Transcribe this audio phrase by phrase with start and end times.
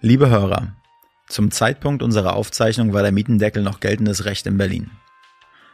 [0.00, 0.76] Liebe Hörer,
[1.26, 4.92] zum Zeitpunkt unserer Aufzeichnung war der Mietendeckel noch geltendes Recht in Berlin.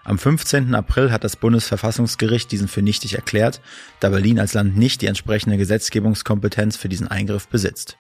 [0.03, 0.75] Am 15.
[0.75, 3.61] April hat das Bundesverfassungsgericht diesen für nichtig erklärt,
[4.01, 7.99] da Berlin als Land nicht die entsprechende Gesetzgebungskompetenz für diesen Eingriff besitzt.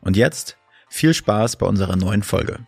[0.00, 0.58] Und jetzt
[0.88, 2.64] viel Spaß bei unserer neuen Folge.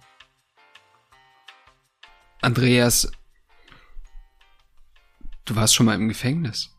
[2.40, 3.12] Andreas,
[5.44, 6.74] du warst schon mal im Gefängnis.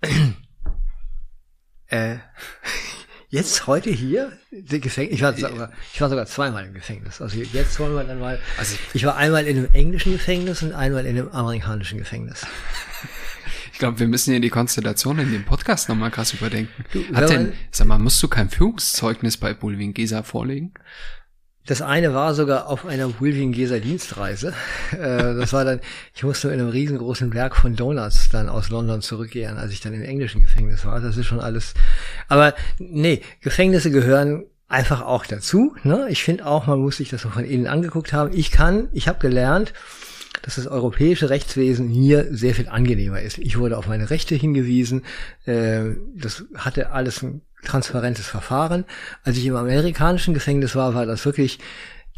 [1.88, 2.18] äh,
[3.32, 7.20] jetzt heute hier, Gefängnis, ich war, sogar, ich war sogar zweimal im Gefängnis.
[7.20, 10.72] Also jetzt wollen wir dann mal, also ich war einmal in einem englischen Gefängnis und
[10.74, 12.46] einmal in einem amerikanischen Gefängnis.
[13.72, 16.84] Ich glaube, wir müssen hier die Konstellation in dem Podcast nochmal krass überdenken.
[16.92, 20.72] Du, Hat denn, sag mal, musst du kein Führungszeugnis bei Bulwin Gesa vorlegen?
[21.66, 24.52] Das eine war sogar auf einer Wilvingeser Dienstreise.
[24.92, 25.80] Äh, das war dann,
[26.14, 29.94] ich musste in einem riesengroßen Berg von Donuts dann aus London zurückkehren, als ich dann
[29.94, 31.00] im englischen Gefängnis war.
[31.00, 31.74] Das ist schon alles.
[32.28, 35.76] Aber nee, Gefängnisse gehören einfach auch dazu.
[35.84, 36.06] Ne?
[36.10, 38.36] Ich finde auch, man muss sich das so von innen angeguckt haben.
[38.36, 39.72] Ich kann, ich habe gelernt,
[40.42, 43.38] dass das europäische Rechtswesen hier sehr viel angenehmer ist.
[43.38, 45.04] Ich wurde auf meine Rechte hingewiesen.
[45.44, 48.84] Äh, das hatte alles ein transparentes Verfahren.
[49.24, 51.58] Als ich im amerikanischen Gefängnis war, war das wirklich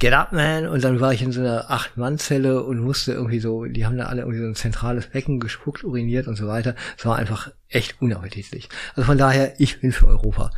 [0.01, 0.67] Get up, man!
[0.67, 4.07] Und dann war ich in so einer Acht-Mann-Zelle und musste irgendwie so, die haben da
[4.07, 6.75] alle irgendwie so ein zentrales Becken gespuckt, uriniert und so weiter.
[6.99, 8.69] Es war einfach echt unappetitlich.
[8.97, 10.51] Also von daher, ich bin für Europa.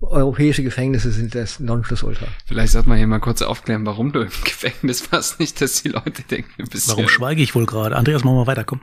[0.00, 2.26] Europäische Gefängnisse sind das Nonplusultra.
[2.44, 5.38] Vielleicht sollte man hier mal kurz aufklären, warum du im Gefängnis warst.
[5.38, 7.96] Nicht, dass die Leute denken, du bist Warum schweige ich wohl gerade?
[7.96, 8.80] Andreas, machen wir weiter, komm.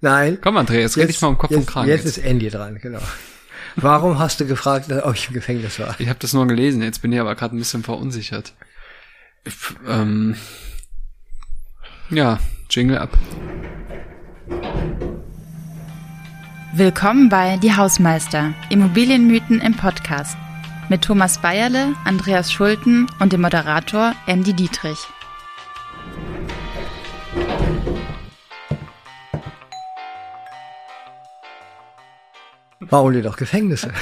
[0.00, 0.38] Nein.
[0.40, 1.88] Komm, Andreas, red dich mal um Kopf jetzt, und Kragen.
[1.88, 3.00] Jetzt, jetzt ist Andy dran, genau.
[3.76, 5.94] Warum hast du gefragt, ob ich im Gefängnis war?
[5.98, 8.54] Ich habe das nur gelesen, jetzt bin ich aber gerade ein bisschen verunsichert.
[9.44, 9.54] Ich,
[9.86, 10.34] ähm,
[12.08, 12.38] ja,
[12.70, 13.10] Jingle ab.
[16.72, 20.38] Willkommen bei Die Hausmeister, Immobilienmythen im Podcast.
[20.88, 24.98] Mit Thomas Bayerle, Andreas Schulten und dem Moderator Andy Dietrich.
[32.80, 33.92] Bauen wir doch Gefängnisse.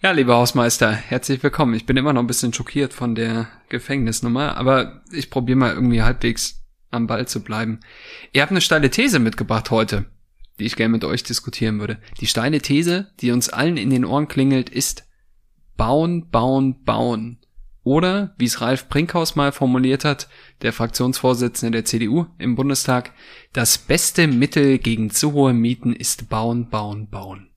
[0.00, 1.74] Ja, lieber Hausmeister, herzlich willkommen.
[1.74, 6.02] Ich bin immer noch ein bisschen schockiert von der Gefängnisnummer, aber ich probiere mal irgendwie
[6.02, 7.78] halbwegs am Ball zu bleiben.
[8.32, 10.06] Ihr habt eine steile These mitgebracht heute,
[10.58, 11.98] die ich gerne mit euch diskutieren würde.
[12.20, 15.04] Die steile These, die uns allen in den Ohren klingelt, ist
[15.76, 17.38] bauen, bauen, bauen.
[17.84, 20.28] Oder, wie es Ralf Brinkhaus mal formuliert hat,
[20.62, 23.12] der Fraktionsvorsitzende der CDU im Bundestag,
[23.52, 27.50] das beste Mittel gegen zu hohe Mieten ist bauen, bauen, bauen.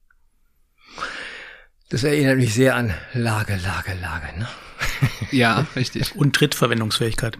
[1.89, 4.47] Das erinnert mich sehr an Lage, Lage, Lage, ne?
[5.31, 6.15] Ja, richtig.
[6.15, 7.37] Und Trittverwendungsfähigkeit.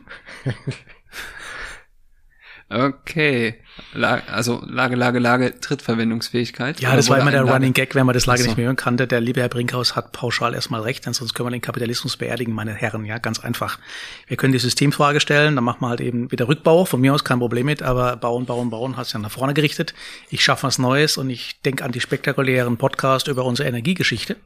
[2.69, 3.62] Okay.
[3.94, 6.80] Also Lage, Lage, Lage, Trittverwendungsfähigkeit.
[6.80, 7.53] Ja, das war immer der Lage?
[7.53, 8.47] Running Gag, wenn man das Lage so.
[8.47, 9.08] nicht mehr hören kannte.
[9.08, 12.53] Der liebe Herr Brinkhaus hat pauschal erstmal recht, denn sonst können wir den Kapitalismus beerdigen,
[12.53, 13.06] meine Herren.
[13.06, 13.80] Ja, ganz einfach.
[14.28, 16.85] Wir können die Systemfrage stellen, dann machen wir halt eben wieder Rückbau.
[16.85, 19.94] Von mir aus kein Problem mit, aber bauen, bauen, bauen hast ja nach vorne gerichtet.
[20.30, 24.38] Ich schaffe was Neues und ich denke an die spektakulären Podcast über unsere Energiegeschichte.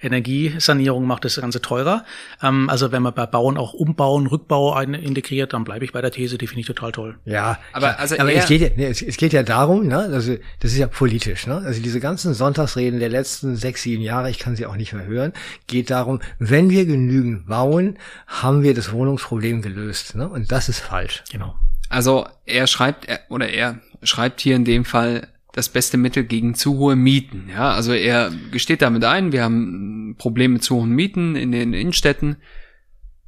[0.00, 2.04] Energiesanierung macht das Ganze teurer.
[2.42, 6.10] Ähm, also wenn man bei Bauen auch Umbauen, Rückbau integriert, dann bleibe ich bei der
[6.10, 7.18] These, die finde ich total toll.
[7.24, 10.36] Ja, aber, also aber es, geht ja, nee, es, es, geht ja darum, ne, also
[10.60, 11.56] das ist ja politisch, ne?
[11.56, 15.06] Also diese ganzen Sonntagsreden der letzten sechs, sieben Jahre, ich kann sie auch nicht mehr
[15.06, 15.32] hören,
[15.66, 20.28] geht darum, wenn wir genügend bauen, haben wir das Wohnungsproblem gelöst, ne?
[20.28, 21.24] Und das ist falsch.
[21.30, 21.54] Genau.
[21.88, 26.78] Also er schreibt oder er schreibt hier in dem Fall das beste Mittel gegen zu
[26.78, 27.50] hohe Mieten.
[27.50, 31.74] Ja, also er gesteht damit ein, wir haben Probleme mit zu hohen Mieten in den
[31.74, 32.36] Innenstädten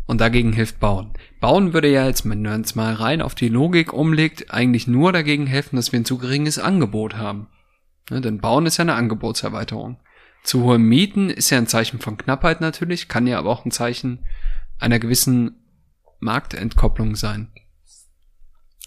[0.06, 1.12] und dagegen hilft Bauen.
[1.42, 5.12] Bauen würde ja jetzt, wenn man es mal rein auf die Logik umlegt, eigentlich nur
[5.12, 7.48] dagegen helfen, dass wir ein zu geringes Angebot haben.
[8.10, 9.98] Ne, denn Bauen ist ja eine Angebotserweiterung.
[10.44, 13.72] Zu hohe Mieten ist ja ein Zeichen von Knappheit natürlich, kann ja aber auch ein
[13.72, 14.20] Zeichen
[14.78, 15.56] einer gewissen
[16.20, 17.51] Marktentkopplung sein.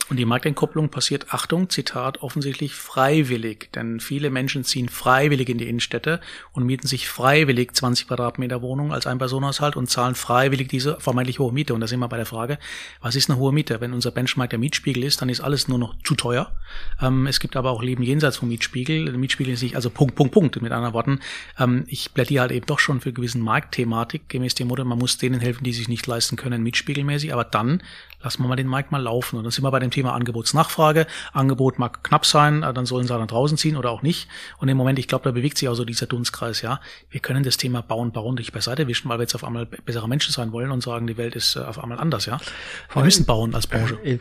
[0.07, 3.72] Und die Marktentkopplung passiert, Achtung, Zitat, offensichtlich freiwillig.
[3.73, 8.93] Denn viele Menschen ziehen freiwillig in die Innenstädte und mieten sich freiwillig 20 Quadratmeter Wohnung
[8.93, 11.73] als Ein-Personenhaushalt und zahlen freiwillig diese vermeintlich hohe Miete.
[11.73, 12.59] Und da sind wir bei der Frage,
[13.02, 13.81] was ist eine hohe Miete?
[13.81, 16.55] Wenn unser Benchmark der Mietspiegel ist, dann ist alles nur noch zu teuer.
[17.02, 19.05] Ähm, es gibt aber auch Leben jenseits vom Mietspiegel.
[19.05, 20.61] Der Mietspiegel ist nicht, also Punkt, Punkt, Punkt.
[20.61, 21.19] Mit anderen Worten,
[21.58, 25.17] ähm, ich plädiere halt eben doch schon für gewissen Marktthematik, gemäß dem Motto, man muss
[25.17, 27.34] denen helfen, die sich nicht leisten können, mietspiegelmäßig.
[27.34, 27.81] Aber dann
[28.22, 29.38] lassen wir mal den Markt mal laufen.
[29.38, 31.08] Und dann sind wir bei dem Thema Angebotsnachfrage.
[31.34, 34.28] Angebot mag knapp sein, äh, dann sollen sie dann draußen ziehen oder auch nicht.
[34.58, 36.79] Und im Moment, ich glaube, da bewegt sich auch so dieser Dunstkreis, ja.
[37.09, 40.08] Wir können das Thema Bauen, Bauen nicht beiseite wischen, weil wir jetzt auf einmal bessere
[40.08, 42.40] Menschen sein wollen und sagen, die Welt ist äh, auf einmal anders, ja.
[42.94, 43.97] Wir müssen bauen als Branche.
[44.03, 44.20] Äh,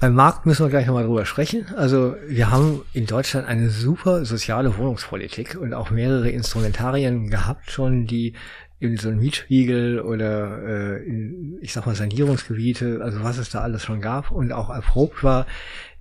[0.00, 1.66] beim Markt müssen wir gleich nochmal drüber sprechen.
[1.76, 8.06] Also wir haben in Deutschland eine super soziale Wohnungspolitik und auch mehrere Instrumentarien gehabt schon,
[8.06, 8.34] die
[8.80, 10.62] in so ein Mietspiegel oder
[10.98, 14.70] äh, in, ich sag mal Sanierungsgebiete, also was es da alles schon gab und auch
[14.70, 15.46] erprobt war,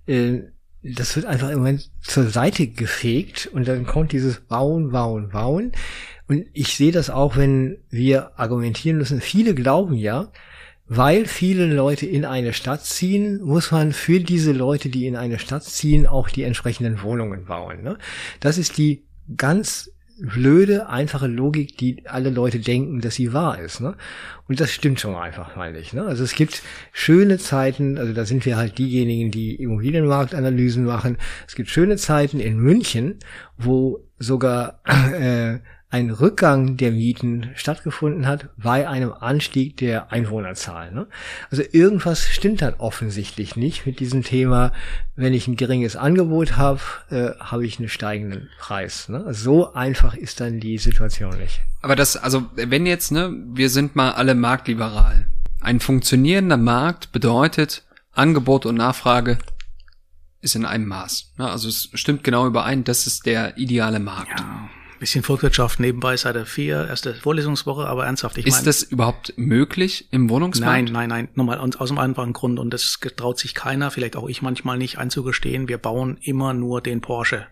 [0.05, 0.41] äh,
[0.83, 5.71] das wird einfach im Moment zur Seite gefegt und dann kommt dieses Bauen, Bauen, Bauen.
[6.27, 9.21] Und ich sehe das auch, wenn wir argumentieren müssen.
[9.21, 10.31] Viele glauben ja,
[10.87, 15.39] weil viele Leute in eine Stadt ziehen, muss man für diese Leute, die in eine
[15.39, 17.83] Stadt ziehen, auch die entsprechenden Wohnungen bauen.
[17.83, 17.97] Ne?
[18.39, 19.03] Das ist die
[19.35, 23.81] ganz blöde, einfache Logik, die alle Leute denken, dass sie wahr ist.
[23.81, 23.95] Ne?
[24.47, 25.93] Und das stimmt schon einfach, meine ich.
[25.93, 26.03] Ne?
[26.03, 26.61] Also es gibt
[26.91, 31.17] schöne Zeiten, also da sind wir halt diejenigen, die Immobilienmarktanalysen machen.
[31.47, 33.19] Es gibt schöne Zeiten in München,
[33.57, 34.81] wo sogar
[35.13, 40.91] äh, ein Rückgang der Mieten stattgefunden hat bei einem Anstieg der Einwohnerzahl.
[40.91, 41.07] Ne?
[41.49, 44.73] Also irgendwas stimmt dann offensichtlich nicht mit diesem Thema,
[45.15, 49.07] wenn ich ein geringes Angebot habe, äh, habe ich einen steigenden Preis.
[49.07, 49.23] Ne?
[49.25, 51.61] Also so einfach ist dann die Situation nicht.
[51.81, 55.27] Aber das, also wenn jetzt, ne, wir sind mal alle marktliberal.
[55.61, 59.37] Ein funktionierender Markt bedeutet, Angebot und Nachfrage
[60.41, 61.33] ist in einem Maß.
[61.37, 61.49] Ne?
[61.49, 64.37] Also es stimmt genau überein, das ist der ideale Markt.
[64.37, 64.69] Ja
[64.99, 68.37] bisschen Volkswirtschaft nebenbei Seite 4, erste Vorlesungswoche, aber ernsthaft.
[68.37, 70.83] Ich ist mein, das überhaupt möglich im Wohnungsmarkt?
[70.85, 74.27] Nein, nein, nein, nochmal aus dem einfachen Grund und das traut sich keiner, vielleicht auch
[74.27, 77.47] ich manchmal nicht einzugestehen, wir bauen immer nur den Porsche.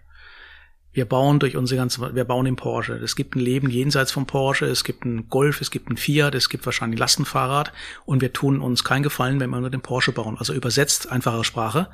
[0.96, 2.94] Wir bauen durch unsere ganze, wir bauen den Porsche.
[2.94, 6.34] Es gibt ein Leben jenseits vom Porsche, es gibt einen Golf, es gibt einen Fiat,
[6.34, 7.72] es gibt wahrscheinlich ein Lastenfahrrad
[8.06, 10.38] und wir tun uns keinen Gefallen, wenn wir nur den Porsche bauen.
[10.40, 11.90] Also übersetzt einfache Sprache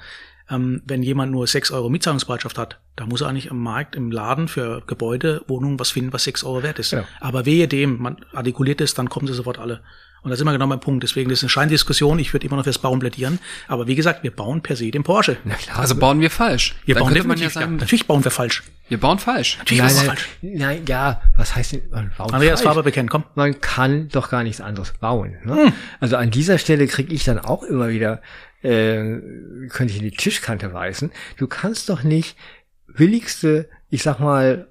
[0.51, 4.11] ähm, wenn jemand nur 6 Euro Mietzahlungsbereitschaft hat, da muss er eigentlich im Markt, im
[4.11, 6.91] Laden für Gebäude, Wohnungen was finden, was 6 Euro wert ist.
[6.91, 7.05] Ja.
[7.19, 9.81] Aber wehe dem, man artikuliert es, dann kommen sie sofort alle.
[10.23, 11.03] Und da sind wir genau beim Punkt.
[11.03, 12.19] Deswegen ist es eine Scheindiskussion.
[12.19, 13.39] Ich würde immer noch fürs Bauen plädieren.
[13.67, 15.37] Aber wie gesagt, wir bauen per se den Porsche.
[15.63, 16.75] Klar, also bauen wir falsch.
[16.85, 18.63] Wir Dann bauen definitiv, ja sagen, natürlich bauen wir falsch.
[18.87, 19.57] Wir bauen falsch.
[19.57, 20.29] Natürlich nein, nein, falsch.
[20.41, 23.23] Nein, ja, was heißt denn, man baut Andreas Farbe bekennen, komm.
[23.35, 25.37] Man kann doch gar nichts anderes bauen.
[25.43, 25.65] Ne?
[25.65, 25.73] Hm.
[25.99, 28.21] Also an dieser Stelle kriege ich dann auch immer wieder
[28.63, 29.19] äh,
[29.69, 31.11] könnte ich in die Tischkante weisen.
[31.37, 32.37] Du kannst doch nicht
[32.87, 34.67] billigste, ich sag mal,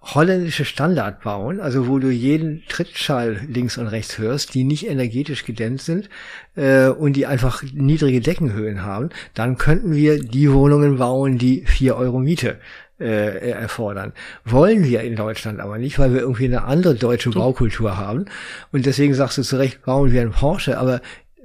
[0.00, 5.44] holländische Standard bauen, also wo du jeden Trittschall links und rechts hörst, die nicht energetisch
[5.44, 6.08] gedämmt sind
[6.56, 11.96] äh, und die einfach niedrige Deckenhöhen haben, dann könnten wir die Wohnungen bauen, die vier
[11.96, 12.58] Euro Miete
[13.00, 14.12] äh, erfordern.
[14.44, 18.26] Wollen wir in Deutschland aber nicht, weil wir irgendwie eine andere deutsche Baukultur haben.
[18.72, 21.00] Und deswegen sagst du zu Recht, bauen wir einen Porsche, aber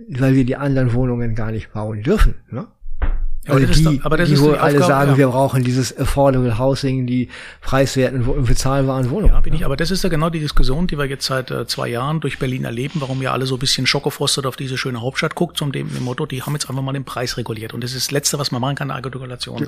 [0.09, 2.35] weil wir die anderen Wohnungen gar nicht bauen dürfen.
[2.49, 2.67] Ne?
[3.45, 5.17] Ja, also die, doch, aber das die, wo alle Aufgabe, sagen, ja.
[5.17, 7.29] wir brauchen dieses Affordable Housing, die
[7.61, 9.33] preiswerten, bezahlbaren Wohnungen.
[9.33, 9.65] Ja, bin ich.
[9.65, 12.39] Aber das ist ja genau die Diskussion, die wir jetzt seit äh, zwei Jahren durch
[12.39, 15.73] Berlin erleben, warum ja alle so ein bisschen schockgefrostet auf diese schöne Hauptstadt guckt, zum
[15.73, 17.73] dem, dem Motto, die haben jetzt einfach mal den Preis reguliert.
[17.73, 19.67] Und das ist das Letzte, was man machen kann, eine Regulation.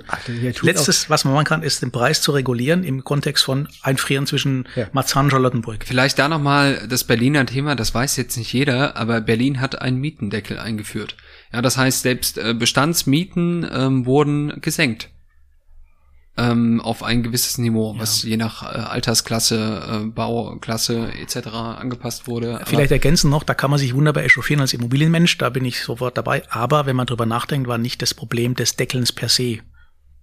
[0.62, 4.70] Letztes, was man machen kann, ist den Preis zu regulieren im Kontext von Einfrieren zwischen
[4.76, 4.88] ja.
[4.94, 5.84] Marzahn und Charlottenburg.
[5.86, 10.00] Vielleicht da nochmal das Berliner Thema, das weiß jetzt nicht jeder, aber Berlin hat einen
[10.00, 11.18] Mietendeckel eingeführt.
[11.56, 15.10] Ja, das heißt, selbst äh, Bestandsmieten ähm, wurden gesenkt
[16.36, 18.02] ähm, auf ein gewisses Niveau, ja.
[18.02, 21.48] was je nach äh, Altersklasse, äh, Bauklasse etc.
[21.48, 22.60] angepasst wurde.
[22.66, 25.82] Vielleicht Aber ergänzen noch, da kann man sich wunderbar echauffieren als Immobilienmensch, da bin ich
[25.82, 26.44] sofort dabei.
[26.50, 29.60] Aber wenn man drüber nachdenkt, war nicht das Problem des Deckelns per se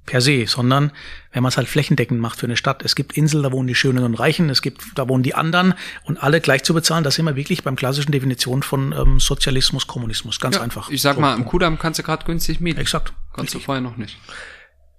[0.06, 0.90] per se, sondern
[1.32, 2.82] wenn man es halt flächendeckend macht für eine Stadt.
[2.84, 5.74] Es gibt Inseln, da wohnen die Schönen und Reichen, es gibt, da wohnen die anderen
[6.04, 9.86] und alle gleich zu bezahlen, das sind wir wirklich beim klassischen Definition von ähm, Sozialismus,
[9.86, 10.40] Kommunismus.
[10.40, 10.90] Ganz ja, einfach.
[10.90, 12.80] Ich sag so, mal, im Kudamm kannst du gerade günstig mieten.
[12.80, 13.12] Exakt.
[13.32, 13.62] Kannst richtig.
[13.62, 14.18] du vorher noch nicht.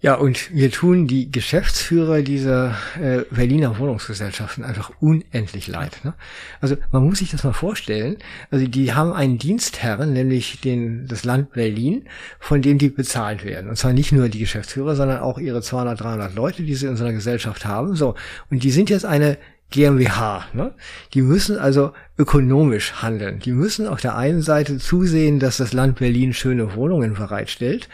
[0.03, 6.01] Ja, und wir tun die Geschäftsführer dieser äh, Berliner Wohnungsgesellschaften einfach unendlich leid.
[6.03, 6.13] Ne?
[6.59, 8.17] Also man muss sich das mal vorstellen.
[8.51, 12.03] Also die haben einen Dienstherren, nämlich den, das Land Berlin,
[12.37, 13.69] von dem die bezahlt werden.
[13.69, 16.97] Und zwar nicht nur die Geschäftsführer, sondern auch ihre 200, 300 Leute, die sie in
[16.97, 17.95] so einer Gesellschaft haben.
[17.95, 18.15] So,
[18.51, 19.37] und die sind jetzt eine
[19.73, 20.45] GmbH.
[20.53, 20.71] Ne?
[21.15, 23.39] Die müssen also ökonomisch handeln.
[23.39, 27.89] Die müssen auf der einen Seite zusehen, dass das Land Berlin schöne Wohnungen bereitstellt.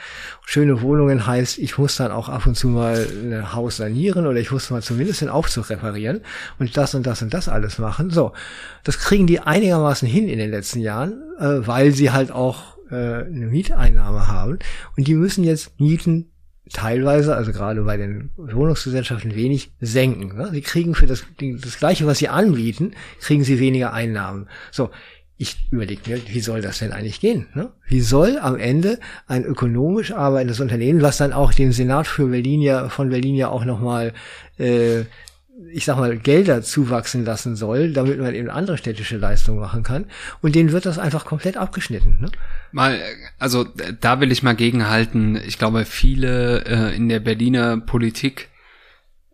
[0.46, 4.40] Schöne Wohnungen heißt, ich muss dann auch ab und zu mal ein Haus sanieren oder
[4.40, 6.20] ich muss mal zumindest den Aufzug reparieren
[6.60, 8.10] und das und das und das alles machen.
[8.10, 8.34] So,
[8.84, 12.96] das kriegen die einigermaßen hin in den letzten Jahren, äh, weil sie halt auch äh,
[12.96, 14.60] eine Mieteinnahme haben
[14.98, 16.30] und die müssen jetzt Mieten
[16.72, 20.38] teilweise, also gerade bei den Wohnungsgesellschaften, wenig senken.
[20.38, 20.50] Ne?
[20.52, 24.48] Sie kriegen für das, das Gleiche, was sie anbieten, kriegen sie weniger Einnahmen.
[24.72, 24.90] So,
[25.38, 27.48] ich überlege mir, wie soll das denn eigentlich gehen?
[27.54, 27.72] Ne?
[27.88, 32.62] Wie soll am Ende ein ökonomisch arbeitendes Unternehmen, was dann auch dem Senat für Berlin
[32.62, 34.14] ja, von Berlin ja auch nochmal
[34.58, 35.04] äh,
[35.72, 40.06] ich sag mal, Gelder zuwachsen lassen soll, damit man eben andere städtische Leistungen machen kann.
[40.42, 42.18] Und denen wird das einfach komplett abgeschnitten.
[42.22, 42.32] Ne?
[42.72, 43.00] Mal,
[43.38, 43.66] also
[44.00, 45.36] da will ich mal gegenhalten.
[45.36, 48.48] Ich glaube, viele äh, in der Berliner Politik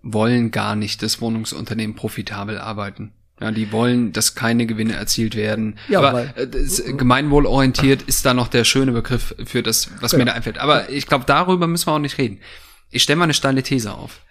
[0.01, 3.11] wollen gar nicht das Wohnungsunternehmen profitabel arbeiten.
[3.41, 5.77] Ja, die wollen, dass keine Gewinne erzielt werden.
[5.89, 10.13] Ja, aber weil- äh, das, gemeinwohlorientiert ist da noch der schöne Begriff für das, was
[10.13, 10.31] mir Genau.
[10.31, 10.57] da einfällt.
[10.57, 12.39] Aber ich glaube, darüber müssen wir auch nicht reden.
[12.91, 14.21] Ich stelle mal eine steile These auf.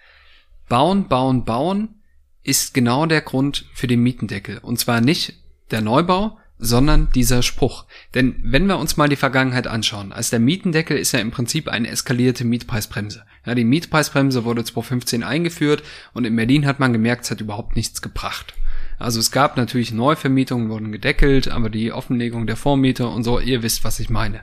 [0.67, 2.01] Bauen, bauen, bauen
[2.43, 4.59] ist genau der Grund für den Mietendeckel.
[4.59, 5.33] Und zwar nicht
[5.71, 7.85] der Neubau, sondern dieser Spruch.
[8.13, 11.67] Denn wenn wir uns mal die Vergangenheit anschauen, als der Mietendeckel ist ja im Prinzip
[11.67, 13.25] eine eskalierte Mietpreisbremse.
[13.45, 17.75] Ja, die Mietpreisbremse wurde 2015 eingeführt und in Berlin hat man gemerkt, es hat überhaupt
[17.75, 18.53] nichts gebracht.
[18.97, 23.61] Also es gab natürlich Neuvermietungen, wurden gedeckelt, aber die Offenlegung der Vormieter und so, ihr
[23.61, 24.41] wisst, was ich meine.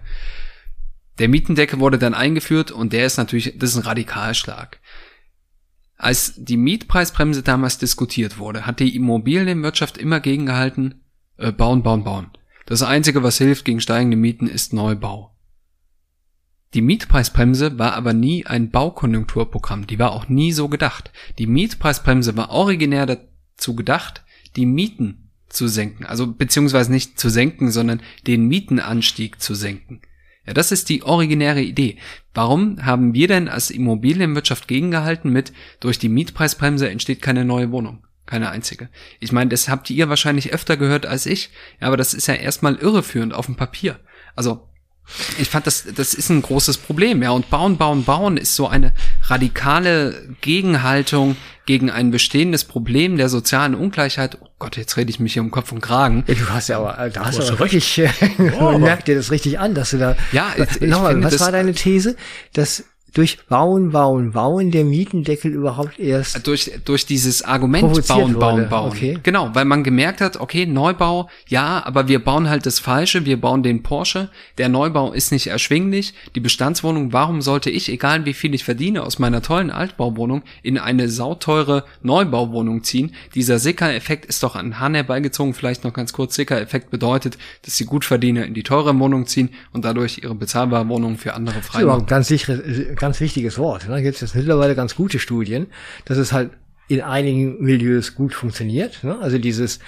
[1.19, 4.81] Der Mietendeckel wurde dann eingeführt und der ist natürlich, das ist ein Radikalschlag.
[6.03, 10.97] Als die Mietpreisbremse damals diskutiert wurde, hat die Immobilienwirtschaft immer gegengehalten,
[11.37, 12.33] äh, bauen, bauen, bauen.
[12.67, 15.33] Das Einzige, was hilft gegen steigende Mieten, ist Neubau.
[16.75, 21.13] Die Mietpreisbremse war aber nie ein Baukonjunkturprogramm, die war auch nie so gedacht.
[21.39, 24.25] Die Mietpreisbremse war originär dazu gedacht,
[24.57, 30.03] die Mieten zu senken, also beziehungsweise nicht zu senken, sondern den Mietenanstieg zu senken.
[30.47, 31.99] Ja, das ist die originäre Idee.
[32.35, 38.05] Warum haben wir denn als Immobilienwirtschaft gegengehalten mit, durch die Mietpreisbremse entsteht keine neue Wohnung?
[38.27, 38.89] Keine einzige.
[39.21, 41.51] Ich meine, das habt ihr wahrscheinlich öfter gehört als ich.
[41.81, 44.01] Ja, aber das ist ja erstmal irreführend auf dem Papier.
[44.35, 44.69] Also,
[45.39, 47.31] ich fand, das, das ist ein großes Problem, ja.
[47.31, 48.93] Und bauen, bauen, bauen ist so eine
[49.27, 54.39] radikale Gegenhaltung gegen ein bestehendes Problem der sozialen Ungleichheit.
[54.41, 56.25] Oh Gott, jetzt rede ich mich hier um Kopf und Kragen.
[56.27, 57.97] Du hast ja aber, äh, da hast du hast aber recht.
[57.99, 61.33] wirklich, äh, merkt dir das richtig an, dass du da, Ja, ich- ich nochmal, was
[61.33, 62.17] das- war deine These?
[62.53, 68.69] Dass durch Bauen, Bauen, Bauen der Mietendeckel überhaupt erst, durch, durch dieses Argument bauen, bauen,
[68.69, 68.90] bauen.
[68.90, 69.19] okay.
[69.23, 73.40] Genau, weil man gemerkt hat, okay, Neubau, ja, aber wir bauen halt das Falsche, wir
[73.40, 78.33] bauen den Porsche, der Neubau ist nicht erschwinglich, die Bestandswohnung, warum sollte ich, egal wie
[78.33, 83.14] viel ich verdiene, aus meiner tollen Altbauwohnung in eine sauteure Neubauwohnung ziehen?
[83.35, 87.87] Dieser Sicker-Effekt ist doch an Hahn herbeigezogen, vielleicht noch ganz kurz, Sicker-Effekt bedeutet, dass die
[87.87, 91.61] Gutverdiener in die teure Wohnung ziehen und dadurch ihre bezahlbare Wohnung für andere
[92.00, 93.89] ein ganz, sicheres, äh, ganz wichtiges Wort.
[93.89, 95.67] Da gibt es jetzt mittlerweile ganz gute Studien,
[96.05, 96.51] dass es halt
[96.87, 99.03] in einigen Milieus gut funktioniert.
[99.03, 99.19] Ne?
[99.21, 99.81] Also dieses,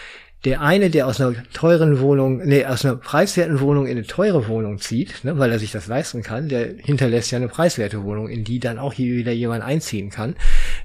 [0.45, 4.49] der eine, der aus einer teuren Wohnung, nee, aus einer preiswerten Wohnung in eine teure
[4.49, 8.29] Wohnung zieht, ne, weil er sich das leisten kann, der hinterlässt ja eine preiswerte Wohnung,
[8.29, 10.35] in die dann auch hier wieder jemand einziehen kann.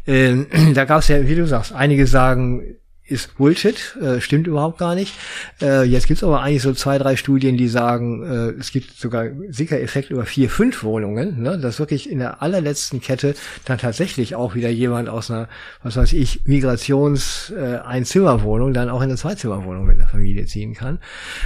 [0.06, 2.76] Ähm, da gab es ja, wie du sagst, einige sagen,
[3.10, 5.14] ist Bullshit, äh, stimmt überhaupt gar nicht.
[5.62, 9.26] Äh, jetzt gibt's aber eigentlich so zwei, drei Studien, die sagen, äh, es gibt sogar
[9.50, 11.58] Sicker-Effekt über vier, fünf Wohnungen, ne?
[11.58, 13.36] dass wirklich in der allerletzten Kette
[13.66, 15.50] dann tatsächlich auch wieder jemand aus einer,
[15.84, 21.00] was weiß ich, Migrations-Einzimmerwohnung dann auch in eine Zweizimmerwohnung mit einer Familie ziehen kann.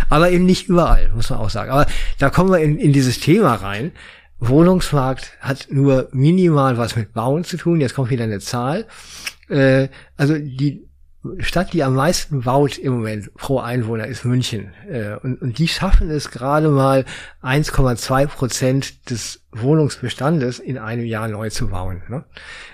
[0.10, 1.72] Aber eben nicht überall, muss man auch sagen.
[1.72, 1.88] Aber
[2.20, 3.92] da kommen wir in, in dieses Thema rein.
[4.40, 7.80] Wohnungsmarkt hat nur minimal was mit Bauen zu tun.
[7.80, 8.86] Jetzt kommt wieder eine Zahl.
[9.50, 10.88] Äh, also die
[11.40, 14.74] Stadt, die am meisten baut im Moment pro Einwohner, ist München.
[14.90, 17.06] Äh, und, und die schaffen es gerade mal
[17.42, 22.02] 1,2 Prozent des Wohnungsbestandes in einem Jahr neu zu bauen.
[22.10, 22.24] Ne?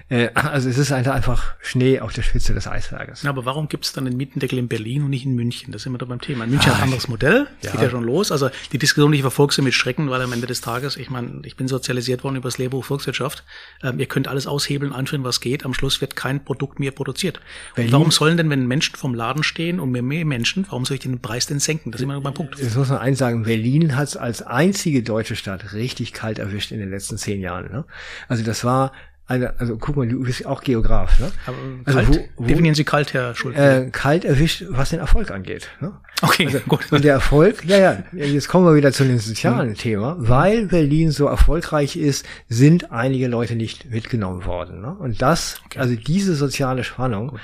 [0.10, 3.24] Äh, also es ist einfach- einfach Schnee auf der Spitze des Eisberges.
[3.24, 5.72] Ja, aber warum gibt es dann den Mietendeckel in Berlin und nicht in München?
[5.72, 6.46] Das sind wir da beim Thema.
[6.46, 7.48] In München hat ein anderes Modell.
[7.62, 8.32] Das geht ja schon los.
[8.32, 11.10] Also die Diskussion, die ich verfolge, sie mit Schrecken, weil am Ende des Tages, ich
[11.10, 13.44] meine, ich bin sozialisiert worden über das Lehrbuch Volkswirtschaft.
[13.84, 15.66] Ähm, ihr könnt alles aushebeln, einführen, was geht.
[15.66, 17.40] Am Schluss wird kein Produkt mehr produziert.
[17.78, 20.96] Und warum sollen denn, wenn Menschen vom Laden stehen und mehr, mehr Menschen, warum soll
[20.96, 21.92] ich den Preis denn senken?
[21.92, 22.58] Das ist immer noch mein Punkt.
[22.60, 26.69] Jetzt muss man eins sagen, Berlin hat es als einzige deutsche Stadt richtig kalt erwischt
[26.72, 27.72] in den letzten zehn Jahren.
[27.72, 27.86] Ne?
[28.28, 28.92] Also das war,
[29.28, 31.20] eine, also guck mal, du bist auch Geograf.
[31.20, 31.32] Ne?
[31.46, 33.58] Aber Also kalt, wo- wo- definieren Sie kalt, Herr Schulz.
[33.58, 35.70] Äh, kalt erwischt, was den Erfolg angeht.
[35.82, 35.94] Ne?
[36.24, 36.92] okay, gut.
[36.92, 40.16] Und der Erfolg, ja, ja, jetzt kommen wir wieder zu dem sozialen Thema.
[40.18, 44.82] Weil Berlin so erfolgreich ist, sind einige Leute nicht mitgenommen worden.
[44.82, 44.96] Ne?
[44.98, 47.38] Und das, also diese soziale Spannung,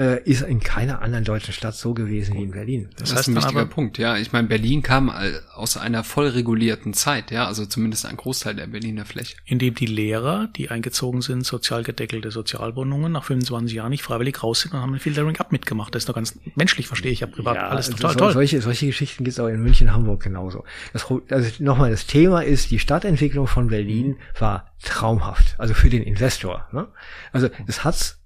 [0.00, 2.88] äh, ist in keiner anderen deutschen Stadt so gewesen wie in Berlin.
[2.98, 4.16] Das, heißt ist ein wichtiger aber- Punkt, ja.
[4.16, 5.12] Ich meine, Berlin kam
[5.54, 9.36] aus einer voll regulierten Zeit, ja, also zumindest ein Großteil der Berliner Fläche.
[9.44, 14.62] indem die Lehrer, die eingezogen sind, sozial gedeckelte Sozialwohnungen, nach 25 Jahren nicht freiwillig raus
[14.62, 15.94] sind und haben ein Filtering Up mitgemacht.
[15.94, 17.58] Das ist doch ganz menschlich, verstehe ich ja privat.
[17.58, 18.32] Alles also total so, toll.
[18.32, 20.64] Solche, solche Geschichten gibt es auch in München, Hamburg genauso.
[20.94, 26.02] Das, also nochmal, das Thema ist, die Stadtentwicklung von Berlin war traumhaft, also für den
[26.02, 26.66] Investor.
[26.72, 26.88] Ne?
[27.32, 28.19] Also es hat's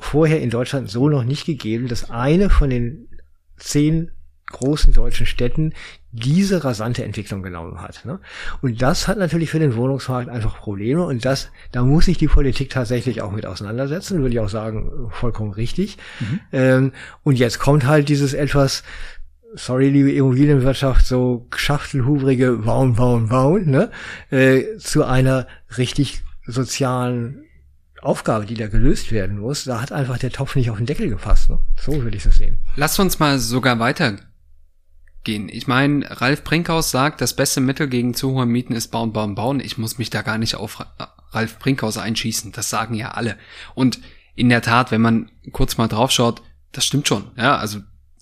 [0.00, 3.08] vorher in Deutschland so noch nicht gegeben, dass eine von den
[3.56, 4.10] zehn
[4.50, 5.72] großen deutschen Städten
[6.12, 8.04] diese rasante Entwicklung genommen hat.
[8.04, 8.18] Ne?
[8.62, 12.26] Und das hat natürlich für den Wohnungsmarkt einfach Probleme und das, da muss sich die
[12.26, 15.98] Politik tatsächlich auch mit auseinandersetzen, würde ich auch sagen, vollkommen richtig.
[16.52, 16.92] Ähm,
[17.22, 18.82] und jetzt kommt halt dieses etwas,
[19.54, 23.90] sorry, liebe Immobilienwirtschaft, so schachtelhubrige Bauen, Bauen, Bauen, ne?
[24.30, 25.46] äh, zu einer
[25.78, 27.44] richtig sozialen
[28.02, 31.08] Aufgabe, die da gelöst werden muss, da hat einfach der Topf nicht auf den Deckel
[31.08, 31.50] gepasst.
[31.50, 31.58] Ne?
[31.76, 32.58] So würde ich das sehen.
[32.76, 35.48] Lass uns mal sogar weitergehen.
[35.48, 39.34] Ich meine, Ralf Brinkhaus sagt, das beste Mittel gegen zu hohe Mieten ist bauen, bauen,
[39.34, 39.60] bauen.
[39.60, 40.84] Ich muss mich da gar nicht auf
[41.30, 42.52] Ralf Brinkhaus einschießen.
[42.52, 43.36] Das sagen ja alle.
[43.74, 44.00] Und
[44.34, 46.42] in der Tat, wenn man kurz mal draufschaut,
[46.72, 47.30] das stimmt schon.
[47.36, 47.80] Ja, also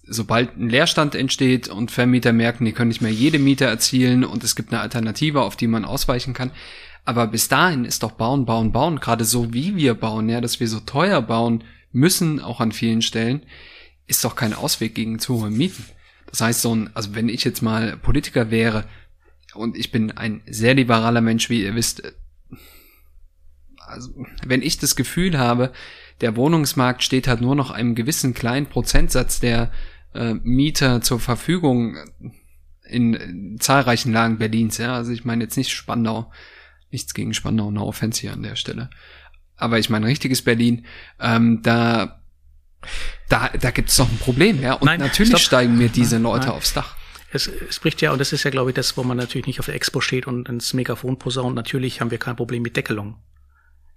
[0.09, 4.43] sobald ein Leerstand entsteht und Vermieter merken, die können nicht mehr jede Miete erzielen und
[4.43, 6.51] es gibt eine Alternative, auf die man ausweichen kann.
[7.09, 10.61] Aber bis dahin ist doch bauen, bauen, bauen, gerade so wie wir bauen, ja, dass
[10.61, 13.47] wir so teuer bauen müssen, auch an vielen Stellen,
[14.07, 15.87] ist doch kein Ausweg gegen zu hohe Mieten.
[16.27, 18.85] Das heißt, so ein, also wenn ich jetzt mal Politiker wäre
[19.55, 22.03] und ich bin ein sehr liberaler Mensch, wie ihr wisst,
[23.79, 24.13] also
[24.45, 25.73] wenn ich das Gefühl habe,
[26.21, 29.73] der Wohnungsmarkt steht halt nur noch einem gewissen kleinen Prozentsatz der
[30.13, 31.97] äh, Mieter zur Verfügung
[32.85, 34.77] in, in zahlreichen Lagen Berlins.
[34.77, 36.31] Ja, also ich meine jetzt nicht Spandau,
[36.91, 38.91] nichts gegen Spandau, no offense hier an der Stelle.
[39.57, 40.87] Aber ich meine richtiges Berlin,
[41.21, 42.19] ähm, da
[43.29, 44.75] da, da gibt es doch ein Problem, ja.
[44.75, 45.41] Und nein, natürlich stopp.
[45.41, 46.57] steigen mir diese Leute nein.
[46.57, 46.97] aufs Dach.
[47.31, 49.61] Es, es spricht ja, und das ist ja, glaube ich, das, wo man natürlich nicht
[49.61, 51.55] auf der Expo steht und ins Megafon posaunt.
[51.55, 53.17] Natürlich haben wir kein Problem mit Deckelung.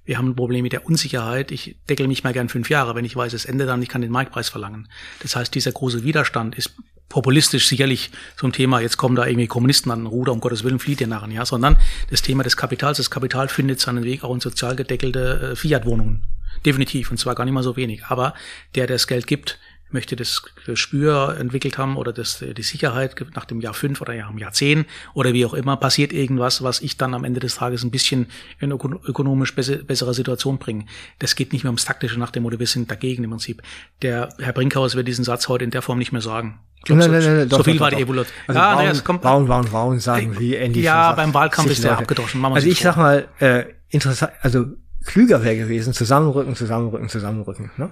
[0.04, 1.52] Wir haben ein Problem mit der Unsicherheit.
[1.52, 4.02] Ich deckel mich mal gern fünf Jahre, wenn ich weiß, es endet dann, ich kann
[4.02, 4.88] den Marktpreis verlangen.
[5.22, 6.74] Das heißt, dieser große Widerstand ist
[7.12, 8.10] populistisch sicherlich
[8.42, 11.08] ein Thema, jetzt kommen da irgendwie Kommunisten an den Ruder, um Gottes Willen flieht ihr
[11.08, 11.78] nachher, ja, sondern
[12.10, 12.98] das Thema des Kapitals.
[12.98, 16.24] Das Kapital findet seinen Weg auch in sozial gedeckelte äh, Fiat-Wohnungen.
[16.66, 18.06] Definitiv, und zwar gar nicht mal so wenig.
[18.06, 18.34] Aber
[18.76, 19.60] der, der das Geld gibt,
[19.94, 24.36] möchte das Gespür entwickelt haben oder das, die Sicherheit nach dem Jahr fünf oder Jahr,
[24.38, 27.84] Jahr zehn oder wie auch immer, passiert irgendwas, was ich dann am Ende des Tages
[27.84, 28.28] ein bisschen
[28.60, 30.86] in ökonomisch bessere Situation bringe.
[31.20, 33.62] Das geht nicht mehr ums Taktische nach dem Motto, wir sind dagegen im Prinzip.
[34.02, 36.60] Der Herr Brinkhaus wird diesen Satz heute in der Form nicht mehr sagen.
[36.84, 37.98] Glaub, nein, so, nein, nein, so doch, viel doch, war doch.
[37.98, 38.36] die Evolution.
[38.48, 41.84] Also ja, bauen, naja, kommt, bauen, bauen, bauen, sagen wie Andy Ja, beim Wahlkampf ist
[41.84, 42.44] der abgedroschen.
[42.44, 42.92] Also ich vor.
[42.92, 44.66] sag mal, äh, interessant, also
[45.06, 47.72] klüger wäre gewesen, zusammenrücken, zusammenrücken, zusammenrücken.
[47.78, 47.90] Ne?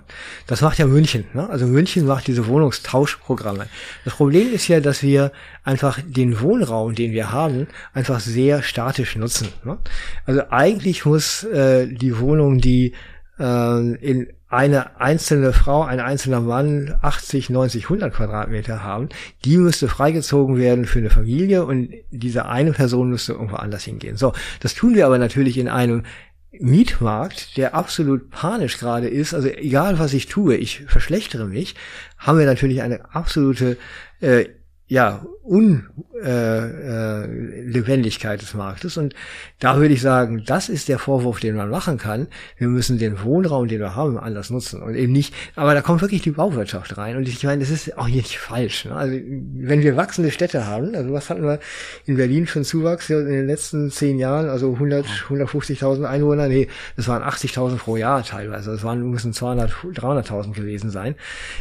[0.47, 1.25] Das macht ja München.
[1.33, 1.49] Ne?
[1.49, 3.67] Also München macht diese Wohnungstauschprogramme.
[4.05, 5.31] Das Problem ist ja, dass wir
[5.63, 9.49] einfach den Wohnraum, den wir haben, einfach sehr statisch nutzen.
[9.63, 9.77] Ne?
[10.25, 12.93] Also eigentlich muss äh, die Wohnung, die
[13.39, 19.09] äh, in eine einzelne Frau, ein einzelner Mann 80, 90, 100 Quadratmeter haben,
[19.45, 24.17] die müsste freigezogen werden für eine Familie und diese eine Person müsste irgendwo anders hingehen.
[24.17, 26.03] So, das tun wir aber natürlich in einem
[26.51, 31.75] Mietmarkt, der absolut panisch gerade ist, also egal was ich tue, ich verschlechtere mich,
[32.17, 33.77] haben wir natürlich eine absolute
[34.19, 34.45] äh,
[34.89, 38.97] ja, Unlebendigkeit äh, äh, des Marktes.
[38.97, 39.15] Und
[39.59, 42.27] da würde ich sagen, das ist der Vorwurf, den man machen kann.
[42.57, 45.33] Wir müssen den Wohnraum, den wir haben, anders nutzen und eben nicht.
[45.55, 47.15] Aber da kommt wirklich die Bauwirtschaft rein.
[47.17, 48.85] Und ich meine, das ist auch nicht falsch.
[48.85, 48.95] Ne?
[48.95, 51.59] Also wenn wir wachsende Städte haben, also was hatten wir
[52.05, 54.49] in Berlin für einen Zuwachs in den letzten zehn Jahren?
[54.49, 56.47] Also 100, 150.000 Einwohner?
[56.47, 58.71] Nee, das waren 80.000 pro Jahr teilweise.
[58.71, 61.15] Das waren müssen 200, 300.000 gewesen sein.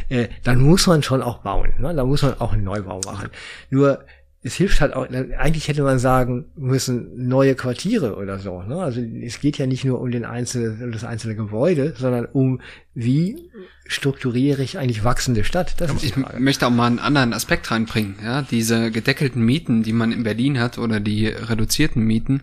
[0.09, 1.73] Äh, dann muss man schon auch bauen.
[1.79, 1.93] Ne?
[1.95, 3.31] Da muss man auch einen Neubau machen machen.
[3.69, 4.05] Nur
[4.41, 8.61] es hilft halt auch, eigentlich hätte man sagen müssen, neue Quartiere oder so.
[8.63, 8.77] Ne?
[8.77, 12.61] Also es geht ja nicht nur um den einzelne, um das einzelne Gebäude, sondern um
[12.93, 13.51] wie
[13.85, 15.81] strukturiere ich eigentlich wachsende Stadt.
[15.81, 18.15] Das ich möchte auch mal einen anderen Aspekt reinbringen.
[18.23, 18.43] Ja?
[18.43, 22.41] Diese gedeckelten Mieten, die man in Berlin hat oder die reduzierten Mieten,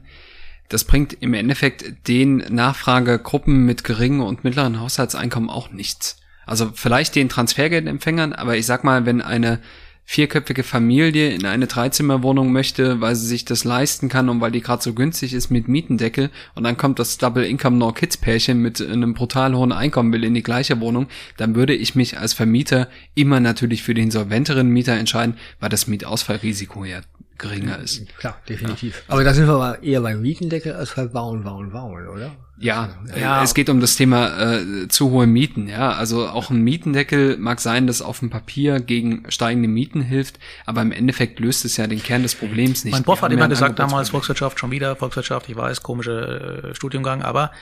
[0.68, 6.18] das bringt im Endeffekt den Nachfragegruppen mit geringen und mittleren Haushaltseinkommen auch nichts.
[6.44, 9.60] Also vielleicht den Transfergeldempfängern, aber ich sag mal, wenn eine
[10.08, 14.60] vierköpfige Familie in eine Dreizimmerwohnung möchte, weil sie sich das leisten kann und weil die
[14.60, 18.62] gerade so günstig ist mit Mietendeckel und dann kommt das Double Income No Kids Pärchen
[18.62, 22.34] mit einem brutal hohen Einkommen will in die gleiche Wohnung, dann würde ich mich als
[22.34, 27.00] Vermieter immer natürlich für den solventeren Mieter entscheiden, weil das Mietausfallrisiko ja
[27.36, 28.06] geringer ist.
[28.16, 28.94] Klar, definitiv.
[29.08, 29.14] Ja.
[29.14, 32.30] Aber da sind wir aber eher beim Mietendeckel als bei Bauen, Bauen, Bauen, oder?
[32.58, 35.68] Ja, ja, es geht um das Thema äh, zu hohe Mieten.
[35.68, 40.38] Ja, also auch ein Mietendeckel mag sein, dass auf dem Papier gegen steigende Mieten hilft,
[40.64, 42.92] aber im Endeffekt löst es ja den Kern des Problems nicht.
[42.92, 45.48] Mein Prof hat immer gesagt damals Volkswirtschaft schon wieder Volkswirtschaft.
[45.50, 47.52] Ich weiß, komische äh, Studiengang, aber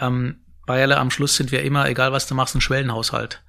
[0.00, 3.42] ähm, Bayerle am Schluss sind wir immer, egal was du machst, ein Schwellenhaushalt.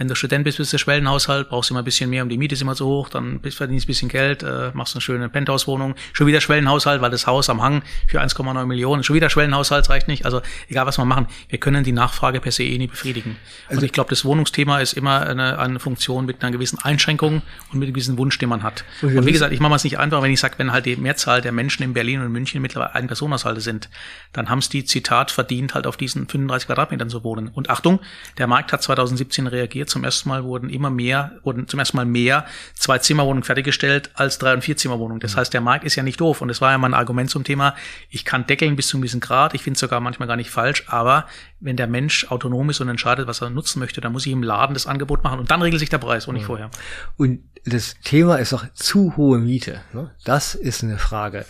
[0.00, 2.38] Wenn du Student bist, bist du Schwellenhaushalt, brauchst du immer ein bisschen mehr, um die
[2.38, 5.94] Miete ist immer zu hoch, dann verdienst ein bisschen Geld, äh, machst eine schöne Penthouse-Wohnung,
[6.14, 10.08] schon wieder Schwellenhaushalt, weil das Haus am Hang für 1,9 Millionen, schon wieder Schwellenhaushalt reicht
[10.08, 10.24] nicht.
[10.24, 13.36] Also egal was wir machen, wir können die Nachfrage per se eh nicht befriedigen.
[13.68, 17.42] Also und ich glaube, das Wohnungsthema ist immer eine, eine Funktion mit einer gewissen Einschränkung
[17.70, 18.86] und mit einem gewissen Wunsch, den man hat.
[19.02, 21.42] Und wie gesagt, ich mache es nicht einfach, wenn ich sage, wenn halt die Mehrzahl
[21.42, 23.90] der Menschen in Berlin und München mittlerweile ein Personenhaushalte sind,
[24.32, 27.48] dann haben es die, Zitat, verdient, halt auf diesen 35 Quadratmetern zu wohnen.
[27.48, 28.00] Und Achtung,
[28.38, 32.06] der Markt hat 2017 reagiert, zum ersten Mal wurden immer mehr, wurden zum ersten Mal
[32.06, 35.20] mehr Zwei-Zimmer-Wohnungen fertiggestellt als Drei- und Vier-Zimmer-Wohnungen.
[35.20, 35.40] Das mhm.
[35.40, 36.40] heißt, der Markt ist ja nicht doof.
[36.40, 37.74] Und das war ja mein Argument zum Thema,
[38.08, 39.54] ich kann deckeln bis zu einem gewissen Grad.
[39.54, 40.84] Ich finde es sogar manchmal gar nicht falsch.
[40.86, 41.26] Aber
[41.60, 44.42] wenn der Mensch autonom ist und entscheidet, was er nutzen möchte, dann muss ich im
[44.42, 46.46] Laden das Angebot machen und dann regelt sich der Preis und nicht mhm.
[46.46, 46.70] vorher.
[47.16, 49.80] Und das Thema ist auch zu hohe Miete.
[49.92, 50.10] Ne?
[50.24, 51.44] Das ist eine Frage.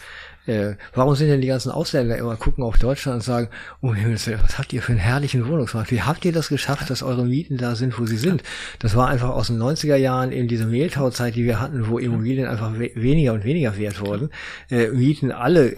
[0.47, 3.49] Äh, warum sind denn die ganzen Ausländer immer gucken auf Deutschland und sagen,
[3.83, 5.91] oh Himmels was habt ihr für einen herrlichen Wohnungsmarkt?
[5.91, 8.43] Wie habt ihr das geschafft, dass eure Mieten da sind, wo sie sind?
[8.79, 12.47] Das war einfach aus den 90er Jahren eben diese Mehltauzeit, die wir hatten, wo Immobilien
[12.47, 14.31] einfach we weniger und weniger wert wurden.
[14.71, 15.77] Äh, Mieten alle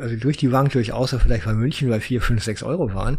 [0.00, 3.18] also durch die Bank durch, außer vielleicht bei München, weil vier, fünf, sechs Euro waren.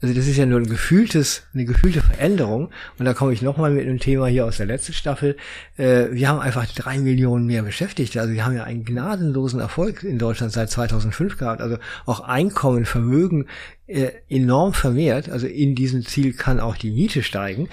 [0.00, 2.70] Also das ist ja nur ein gefühltes, eine gefühlte Veränderung.
[2.98, 5.36] Und da komme ich nochmal mit einem Thema hier aus der letzten Staffel.
[5.76, 8.20] Äh, wir haben einfach drei Millionen mehr Beschäftigte.
[8.20, 11.60] Also wir haben ja einen gnadenlosen Erfolg in Deutschland seit 2005 gehabt.
[11.60, 13.46] Also auch Einkommen, Vermögen
[13.86, 15.28] äh, enorm vermehrt.
[15.28, 17.68] Also in diesem Ziel kann auch die Miete steigen.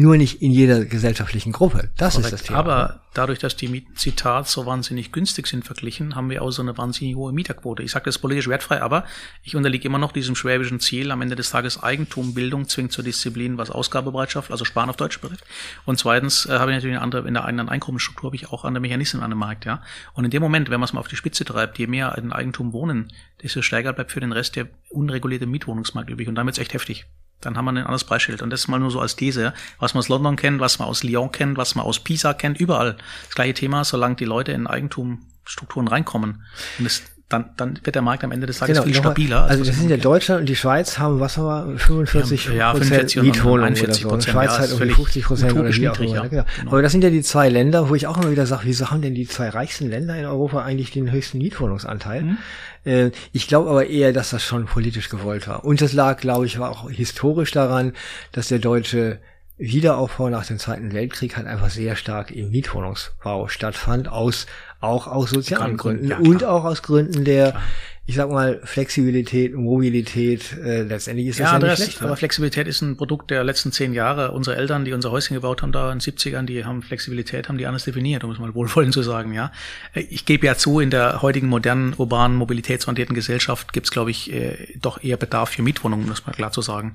[0.00, 1.90] Nur nicht in jeder gesellschaftlichen Gruppe.
[1.98, 2.32] Das Korrekt.
[2.32, 2.58] ist das Thema.
[2.58, 6.62] Aber dadurch, dass die Mieten, Zitat, so wahnsinnig günstig sind verglichen, haben wir auch so
[6.62, 7.82] eine wahnsinnig hohe Mieterquote.
[7.82, 9.04] Ich sage das politisch wertfrei, aber
[9.42, 13.04] ich unterliege immer noch diesem schwäbischen Ziel, am Ende des Tages Eigentum, Bildung zwingt zur
[13.04, 15.44] Disziplin, was Ausgabebereitschaft, also Sparen auf Deutsch betrifft.
[15.84, 18.64] Und zweitens äh, habe ich natürlich eine andere, in der eigenen Einkommensstruktur habe ich auch
[18.64, 19.82] andere Mechanismen an dem Markt, ja.
[20.14, 22.32] Und in dem Moment, wenn man es mal auf die Spitze treibt, je mehr in
[22.32, 26.26] Eigentum wohnen, desto stärker bleibt für den Rest der unregulierte Mietwohnungsmarkt übrig.
[26.26, 27.04] Und damit ist echt heftig
[27.40, 28.42] dann haben wir ein anderes Preisschild.
[28.42, 31.02] Und das mal nur so als These, was man aus London kennt, was man aus
[31.02, 32.96] Lyon kennt, was man aus Pisa kennt, überall.
[33.26, 36.44] Das gleiche Thema, solange die Leute in Eigentumstrukturen reinkommen.
[36.78, 39.44] Und das, dann, dann wird der Markt am Ende des Tages genau, viel stabiler.
[39.44, 43.16] Also das sind ja Deutschland und die Schweiz haben, was haben wir, 45 ja, Prozent
[43.16, 44.08] Mietwohnungen oder so.
[44.08, 46.28] Und Schweiz ja, halt irgendwie 50 Prozent oder wie auch immer.
[46.28, 46.44] Genau.
[46.44, 46.70] genau.
[46.72, 49.00] Aber das sind ja die zwei Länder, wo ich auch immer wieder sage, wieso haben
[49.00, 52.22] denn die zwei reichsten Länder in Europa eigentlich den höchsten Mietwohnungsanteil?
[52.22, 52.38] Mhm.
[52.84, 55.64] Äh, ich glaube aber eher, dass das schon politisch gewollt war.
[55.64, 57.92] Und das lag, glaube ich, war auch historisch daran,
[58.32, 59.20] dass der deutsche
[59.60, 64.46] Wiederaufbau nach dem Zweiten Weltkrieg halt einfach sehr stark im Mietwohnungsbau stattfand, aus,
[64.80, 67.62] auch aus sozialen Gründen ja, und auch aus Gründen der, klar
[68.10, 72.02] ich sag mal, Flexibilität, Mobilität, äh, letztendlich ist ja, das ja Andreas, nicht schlecht.
[72.02, 74.32] Aber Flexibilität ist ein Produkt der letzten zehn Jahre.
[74.32, 77.56] Unsere Eltern, die unser Häuschen gebaut haben, da in den 70ern, die haben Flexibilität, haben
[77.56, 79.52] die anders definiert, um es mal wohlwollend zu sagen, ja.
[79.94, 84.32] Ich gebe ja zu, in der heutigen modernen, urbanen, mobilitätsorientierten Gesellschaft gibt es, glaube ich,
[84.32, 86.94] äh, doch eher Bedarf für Mietwohnungen, um das mal klar zu sagen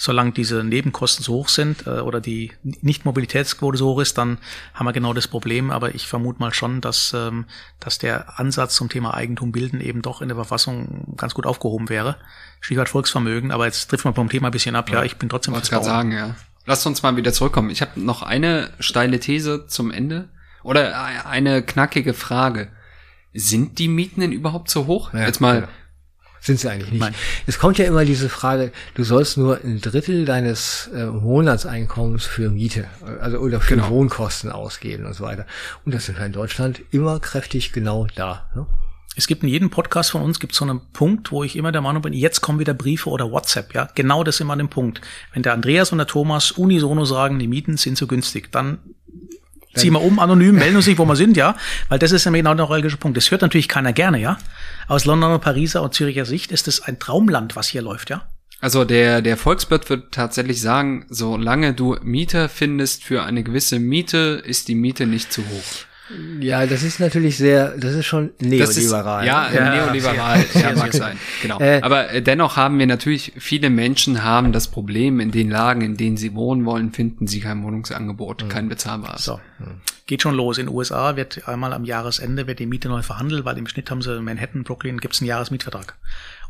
[0.00, 4.38] solange diese Nebenkosten so hoch sind äh, oder die Nicht-Mobilitätsquote so hoch ist, dann
[4.72, 5.72] haben wir genau das Problem.
[5.72, 7.46] Aber ich vermute mal schon, dass, ähm,
[7.80, 11.88] dass der Ansatz zum Thema Eigentum bilden eben doch in der Verfassung ganz gut aufgehoben
[11.88, 12.16] wäre.
[12.60, 14.88] Stichwort Volksvermögen, aber jetzt trifft man vom Thema ein bisschen ab.
[14.88, 16.36] Ja, ich bin trotzdem was gerade sagen, ja.
[16.64, 17.70] Lasst uns mal wieder zurückkommen.
[17.70, 20.28] Ich habe noch eine steile These zum Ende
[20.62, 22.70] oder eine knackige Frage.
[23.34, 25.12] Sind die Mieten denn überhaupt so hoch?
[25.12, 25.68] Ja, Jetzt mal ja.
[26.40, 27.00] Sind sie eigentlich nicht.
[27.00, 27.14] Nein.
[27.46, 32.50] Es kommt ja immer diese Frage, du sollst nur ein Drittel deines äh, Monatseinkommens für
[32.50, 32.86] Miete,
[33.20, 33.90] also oder für genau.
[33.90, 35.46] Wohnkosten ausgeben und so weiter.
[35.84, 38.48] Und das sind wir in Deutschland immer kräftig genau da.
[38.54, 38.66] Ne?
[39.18, 41.80] Es gibt in jedem Podcast von uns gibt so einen Punkt, wo ich immer der
[41.80, 43.88] Meinung bin, jetzt kommen wieder Briefe oder WhatsApp, ja.
[43.96, 45.00] Genau das ist immer an dem Punkt.
[45.32, 48.78] Wenn der Andreas und der Thomas unisono sagen, die Mieten sind zu günstig, dann
[49.78, 51.56] ziehen wir um, anonym, melden uns nicht, wo wir sind, ja.
[51.88, 53.16] Weil das ist nämlich genau der neuralgische Punkt.
[53.16, 54.38] Das hört natürlich keiner gerne, ja.
[54.86, 58.26] Aus Londoner, Pariser und Züricher Sicht ist es ein Traumland, was hier läuft, ja.
[58.60, 64.42] Also der, der Volkswirt wird tatsächlich sagen, solange du Mieter findest für eine gewisse Miete,
[64.44, 65.86] ist die Miete nicht zu hoch.
[66.40, 69.22] Ja, das ist natürlich sehr, das ist schon neoliberal.
[69.22, 71.18] Ist, ja, ja, neoliberal, ja, mag sein.
[71.42, 71.60] Genau.
[71.60, 75.82] Äh, Aber äh, dennoch haben wir natürlich, viele Menschen haben das Problem, in den Lagen,
[75.82, 78.48] in denen sie wohnen wollen, finden sie kein Wohnungsangebot, mhm.
[78.48, 79.24] kein bezahlbares.
[79.24, 79.40] So.
[79.58, 79.80] Mhm.
[80.06, 80.56] Geht schon los.
[80.56, 83.90] In den USA wird einmal am Jahresende wird die Miete neu verhandelt, weil im Schnitt
[83.90, 85.94] haben sie in Manhattan, Brooklyn, gibt's einen Jahresmietvertrag.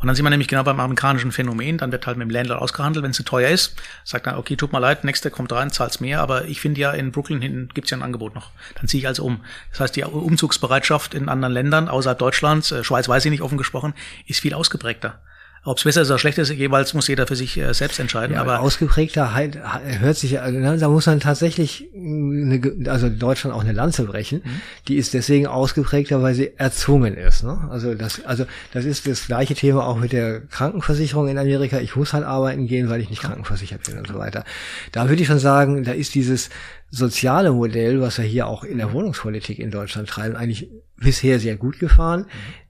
[0.00, 1.78] Und dann sind wir nämlich genau beim amerikanischen Phänomen.
[1.78, 3.74] Dann wird halt mit dem Landlord ausgehandelt, wenn es zu teuer ist.
[4.04, 6.20] Sagt dann, okay, tut mir leid, nächste kommt rein, zahlt's mehr.
[6.20, 8.50] Aber ich finde ja, in Brooklyn hinten gibt's ja ein Angebot noch.
[8.76, 9.44] Dann ziehe ich also um.
[9.70, 13.58] Das heißt, die Umzugsbereitschaft in anderen Ländern außerhalb Deutschlands, äh, Schweiz weiß ich nicht offen
[13.58, 13.92] gesprochen,
[14.26, 15.18] ist viel ausgeprägter.
[15.64, 18.34] Ob es besser ist oder schlechter ist, jeweils muss jeder für sich äh, selbst entscheiden.
[18.34, 19.58] Ja, aber ausgeprägter halt
[20.00, 24.42] hört sich, ne, da muss man tatsächlich, eine, also Deutschland auch eine Lanze brechen.
[24.44, 24.60] Mhm.
[24.86, 27.44] Die ist deswegen ausgeprägter, weil sie erzwungen ist.
[27.44, 27.68] Ne?
[27.70, 31.78] Also das, also das ist das gleiche Thema auch mit der Krankenversicherung in Amerika.
[31.78, 34.44] Ich muss halt arbeiten gehen, weil ich nicht krankenversichert bin und so weiter.
[34.92, 36.50] Da würde ich schon sagen, da ist dieses
[36.90, 41.56] soziale Modell, was wir hier auch in der Wohnungspolitik in Deutschland treiben, eigentlich bisher sehr
[41.56, 42.20] gut gefahren.
[42.20, 42.26] Mhm.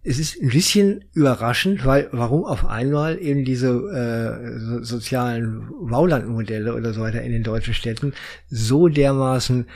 [0.09, 6.75] Es ist ein bisschen überraschend, weil warum auf einmal eben diese äh, so, sozialen Baulandmodelle
[6.75, 8.15] oder so weiter in den deutschen Städten
[8.49, 9.67] so dermaßen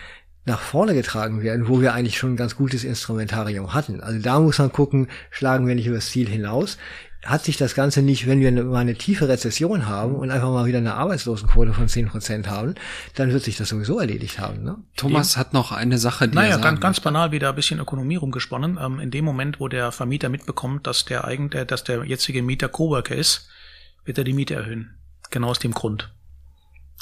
[0.47, 4.01] nach vorne getragen werden, wo wir eigentlich schon ein ganz gutes Instrumentarium hatten.
[4.01, 6.79] Also da muss man gucken, schlagen wir nicht über das Ziel hinaus.
[7.25, 10.51] Hat sich das Ganze nicht, wenn wir eine, mal eine tiefe Rezession haben und einfach
[10.51, 12.75] mal wieder eine Arbeitslosenquote von zehn Prozent haben,
[13.15, 14.65] dann wird sich das sowieso erledigt haben.
[14.65, 14.79] Ne?
[14.97, 17.79] Thomas hat noch eine Sache, die Naja, er sagen ganz, ganz banal wieder ein bisschen
[17.79, 18.79] Ökonomie rumgesponnen.
[18.83, 22.69] Ähm, in dem Moment, wo der Vermieter mitbekommt, dass der eigene, dass der jetzige Mieter
[22.69, 23.49] Coworker ist,
[24.05, 24.99] wird er die Miete erhöhen.
[25.31, 26.13] Genau aus dem Grund.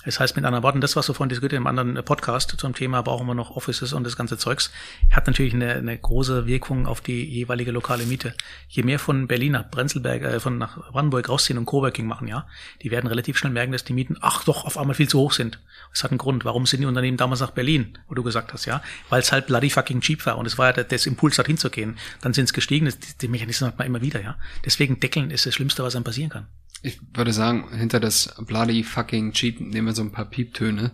[0.05, 2.75] Das heißt mit anderen Worten, das, was wir vorhin diskutiert im anderen äh, Podcast zum
[2.75, 4.73] Thema, brauchen wir noch Offices und das ganze Zeugs,
[5.11, 8.35] hat natürlich eine, eine große Wirkung auf die jeweilige lokale Miete.
[8.69, 12.47] Je mehr von Berlin nach Prenzlberg, äh, von nach Brandenburg rausziehen und Coworking machen, ja,
[12.83, 15.33] die werden relativ schnell merken, dass die Mieten, ach doch, auf einmal viel zu hoch
[15.33, 15.61] sind.
[15.93, 16.47] Das hat einen Grund.
[16.47, 18.83] Warum sind die Unternehmen damals nach Berlin, wo du gesagt hast, ja?
[19.11, 21.59] Weil es halt bloody fucking cheap war und es war ja der, das Impuls, dorthin
[21.59, 21.99] zu gehen.
[22.23, 24.37] Dann sind es gestiegen, das, die Mechanismen hat man immer wieder, ja.
[24.65, 26.47] Deswegen deckeln ist das Schlimmste, was einem passieren kann.
[26.83, 30.93] Ich würde sagen, hinter das bloody fucking cheat nehmen wir so ein paar Pieptöne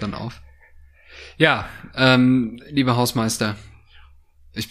[0.00, 0.40] dann auf.
[1.36, 3.56] Ja, ähm, lieber Hausmeister,
[4.52, 4.68] ich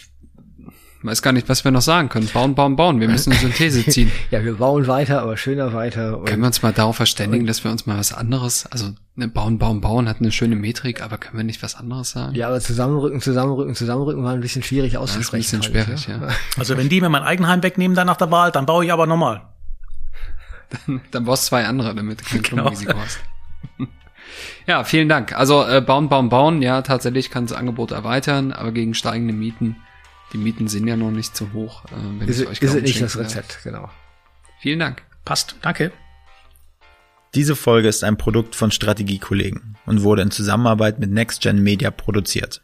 [1.02, 2.28] weiß gar nicht, was wir noch sagen können.
[2.32, 3.00] Bauen, bauen, bauen.
[3.00, 4.10] Wir müssen eine Synthese ziehen.
[4.30, 6.18] Ja, wir bauen weiter, aber schöner weiter.
[6.18, 9.28] Und Können wir uns mal darauf verständigen, dass wir uns mal was anderes, also ne,
[9.28, 12.34] bauen, bauen, bauen hat eine schöne Metrik, aber können wir nicht was anderes sagen?
[12.34, 15.60] ja, aber zusammenrücken, zusammenrücken, zusammenrücken war ein bisschen schwierig ist ein auszusprechen.
[15.60, 16.28] bisschen ich, schwierig, ja.
[16.58, 19.06] Also wenn die mir mein Eigenheim wegnehmen dann nach der Wahl, dann baue ich aber
[19.06, 19.42] nochmal.
[21.10, 22.62] Dann brauchst du zwei andere, damit du kein Genau.
[22.64, 23.20] Klumpenrisiko hast.
[24.66, 25.32] Ja, vielen Dank.
[25.34, 26.60] Also äh, bauen, bauen, bauen.
[26.60, 29.76] Ja, tatsächlich kann das Angebot erweitern, aber gegen steigende Mieten,
[30.32, 31.84] die Mieten sind ja noch nicht so hoch.
[31.86, 33.16] Äh, wenn Ist, ich es- euch ist nicht das.
[33.16, 33.88] Rezept, genau.
[34.60, 35.02] Vielen Dank.
[35.24, 35.54] Passt.
[35.62, 35.92] Danke.
[37.34, 42.62] Diese Folge ist ein Produkt von Strategiekollegen und wurde in Zusammenarbeit mit NextGen Media produziert.